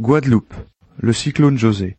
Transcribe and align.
Guadeloupe, 0.00 0.54
le 0.96 1.12
cyclone 1.12 1.58
José. 1.58 1.98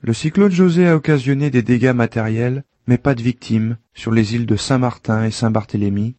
Le 0.00 0.14
cyclone 0.14 0.50
José 0.50 0.88
a 0.88 0.96
occasionné 0.96 1.50
des 1.50 1.60
dégâts 1.60 1.92
matériels, 1.92 2.64
mais 2.86 2.96
pas 2.96 3.14
de 3.14 3.20
victimes, 3.20 3.76
sur 3.92 4.12
les 4.12 4.34
îles 4.34 4.46
de 4.46 4.56
Saint-Martin 4.56 5.24
et 5.24 5.30
Saint-Barthélemy, 5.30 6.16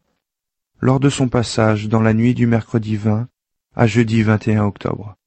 lors 0.81 0.99
de 0.99 1.10
son 1.10 1.29
passage 1.29 1.88
dans 1.89 1.99
la 1.99 2.13
nuit 2.13 2.36
du 2.36 2.46
mercredi 2.46 2.96
20 2.96 3.28
à 3.76 3.88
jeudi 3.88 4.21
21 4.21 4.65
octobre. 4.65 5.18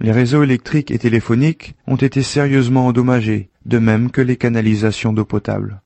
Les 0.00 0.12
réseaux 0.12 0.42
électriques 0.42 0.90
et 0.90 0.98
téléphoniques 0.98 1.74
ont 1.86 1.96
été 1.96 2.22
sérieusement 2.22 2.86
endommagés, 2.86 3.50
de 3.66 3.78
même 3.78 4.10
que 4.10 4.22
les 4.22 4.38
canalisations 4.38 5.12
d'eau 5.12 5.26
potable. 5.26 5.82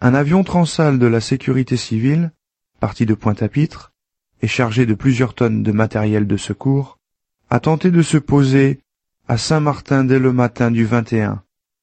Un 0.00 0.14
avion 0.14 0.42
transal 0.42 0.98
de 0.98 1.06
la 1.06 1.20
sécurité 1.20 1.76
civile, 1.76 2.32
parti 2.80 3.04
de 3.04 3.12
Pointe-à-Pitre, 3.12 3.91
et 4.42 4.48
chargé 4.48 4.86
de 4.86 4.94
plusieurs 4.94 5.34
tonnes 5.34 5.62
de 5.62 5.72
matériel 5.72 6.26
de 6.26 6.36
secours, 6.36 6.98
a 7.48 7.60
tenté 7.60 7.90
de 7.90 8.02
se 8.02 8.18
poser 8.18 8.80
à 9.28 9.38
Saint-Martin 9.38 10.04
dès 10.04 10.18
le 10.18 10.32
matin 10.32 10.70
du 10.70 10.84
21, 10.84 11.42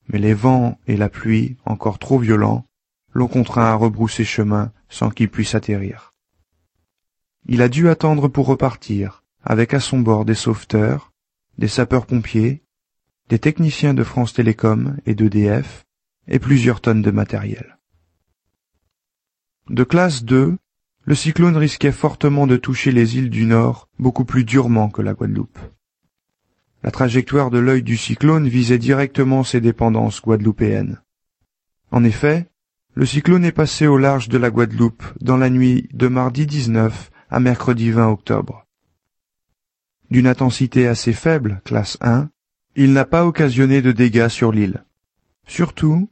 mais 0.10 0.20
les 0.20 0.34
vents 0.34 0.78
et 0.88 0.98
la 0.98 1.10
pluie, 1.10 1.58
encore 1.66 2.00
trop 2.00 2.20
violents, 2.20 2.66
l'ont 3.14 3.28
contraint 3.28 3.66
à 3.66 3.76
rebrousser 3.76 4.26
chemin 4.26 4.72
sans 4.90 5.10
qu'il 5.10 5.30
puisse 5.30 5.56
atterrir. 5.56 6.14
Il 7.48 7.62
a 7.62 7.70
dû 7.70 7.90
attendre 7.90 8.28
pour 8.28 8.46
repartir, 8.46 9.24
avec 9.44 9.74
à 9.74 9.80
son 9.80 10.00
bord 10.00 10.26
des 10.26 10.36
sauveteurs, 10.36 11.12
des 11.58 11.68
sapeurs-pompiers, 11.68 12.62
des 13.30 13.40
techniciens 13.40 13.94
de 13.94 14.04
France 14.04 14.34
Télécom 14.34 14.98
et 15.06 15.16
d'EDF, 15.16 15.86
et 16.28 16.40
plusieurs 16.40 16.82
tonnes 16.82 17.02
de 17.02 17.12
matériel. 17.12 17.78
De 19.70 19.84
classe 19.84 20.24
2, 20.24 20.58
le 21.10 21.16
cyclone 21.16 21.58
risquait 21.58 21.92
fortement 21.92 22.46
de 22.46 22.56
toucher 22.56 22.92
les 22.92 23.18
îles 23.18 23.32
du 23.32 23.48
Nord 23.48 23.90
beaucoup 23.98 24.26
plus 24.26 24.44
durement 24.44 24.90
que 24.90 25.02
la 25.02 25.16
Guadeloupe. 25.16 25.58
La 26.84 26.92
trajectoire 26.92 27.50
de 27.50 27.58
l'œil 27.58 27.82
du 27.82 27.98
cyclone 27.98 28.48
visait 28.48 28.78
directement 28.78 29.44
ses 29.44 29.60
dépendances 29.60 30.22
guadeloupéennes. 30.22 31.02
En 31.90 32.04
effet, 32.04 32.48
le 32.94 33.08
cyclone 33.08 33.44
est 33.44 33.52
passé 33.52 33.88
au 33.88 33.98
large 33.98 34.30
de 34.30 34.38
la 34.38 34.52
Guadeloupe 34.52 35.02
dans 35.20 35.38
la 35.38 35.50
nuit 35.50 35.90
de 35.94 36.08
mardi 36.08 36.46
19 36.46 37.10
à 37.32 37.40
mercredi 37.40 37.90
20 37.90 38.08
octobre. 38.08 38.68
D'une 40.12 40.28
intensité 40.28 40.88
assez 40.88 41.14
faible, 41.14 41.60
classe 41.66 41.98
1, 42.02 42.30
il 42.76 42.94
n'a 42.94 43.06
pas 43.06 43.26
occasionné 43.26 43.82
de 43.82 43.92
dégâts 43.92 44.28
sur 44.28 44.52
l'île. 44.52 44.86
Surtout, 45.48 46.08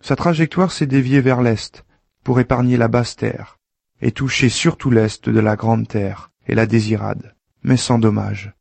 sa 0.00 0.16
trajectoire 0.16 0.70
s'est 0.70 0.84
déviée 0.84 1.22
vers 1.22 1.40
l'est 1.40 1.86
pour 2.24 2.40
épargner 2.40 2.76
la 2.76 2.88
basse 2.88 3.16
terre, 3.16 3.58
et 4.02 4.10
toucher 4.10 4.48
surtout 4.48 4.90
l'est 4.90 5.28
de 5.28 5.40
la 5.40 5.56
Grande 5.56 5.88
Terre 5.88 6.32
et 6.46 6.54
la 6.54 6.66
Désirade, 6.66 7.34
mais 7.62 7.76
sans 7.76 7.98
dommage. 7.98 8.52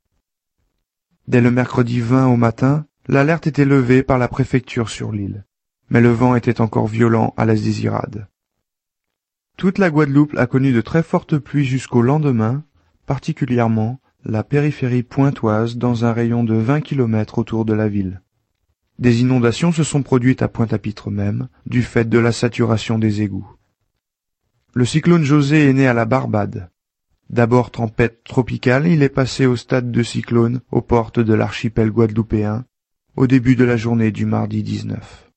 Dès 1.27 1.41
le 1.41 1.51
mercredi 1.51 1.99
20 1.99 2.27
au 2.27 2.37
matin, 2.37 2.85
l'alerte 3.07 3.47
était 3.47 3.65
levée 3.65 4.03
par 4.03 4.19
la 4.19 4.27
préfecture 4.27 4.89
sur 4.89 5.11
l'île, 5.11 5.45
mais 5.89 5.99
le 5.99 6.11
vent 6.11 6.35
était 6.35 6.61
encore 6.61 6.87
violent 6.87 7.33
à 7.37 7.45
la 7.45 7.55
Désirade. 7.55 8.27
Toute 9.57 9.79
la 9.79 9.89
Guadeloupe 9.89 10.37
a 10.37 10.47
connu 10.47 10.71
de 10.71 10.81
très 10.81 11.03
fortes 11.03 11.37
pluies 11.37 11.65
jusqu'au 11.65 12.01
lendemain, 12.01 12.63
particulièrement 13.05 13.99
la 14.23 14.43
périphérie 14.43 15.03
pointoise 15.03 15.77
dans 15.77 16.05
un 16.05 16.13
rayon 16.13 16.43
de 16.43 16.53
20 16.53 16.81
kilomètres 16.81 17.39
autour 17.39 17.65
de 17.65 17.73
la 17.73 17.87
ville. 17.87 18.21
Des 18.99 19.21
inondations 19.21 19.71
se 19.71 19.83
sont 19.83 20.03
produites 20.03 20.43
à 20.43 20.47
Pointe-à-Pitre 20.47 21.09
même, 21.09 21.47
du 21.65 21.81
fait 21.81 22.07
de 22.07 22.19
la 22.19 22.31
saturation 22.31 22.99
des 22.99 23.23
égouts. 23.23 23.49
Le 24.73 24.85
cyclone 24.85 25.25
José 25.25 25.67
est 25.67 25.73
né 25.73 25.85
à 25.85 25.93
la 25.93 26.05
Barbade. 26.05 26.69
D'abord 27.29 27.71
tempête 27.71 28.23
tropicale, 28.23 28.87
il 28.87 29.03
est 29.03 29.09
passé 29.09 29.45
au 29.45 29.57
stade 29.57 29.91
de 29.91 30.01
cyclone 30.01 30.61
aux 30.71 30.81
portes 30.81 31.19
de 31.19 31.33
l'archipel 31.33 31.91
guadeloupéen 31.91 32.63
au 33.17 33.27
début 33.27 33.57
de 33.57 33.65
la 33.65 33.75
journée 33.75 34.11
du 34.11 34.25
mardi 34.25 34.63
19. 34.63 35.30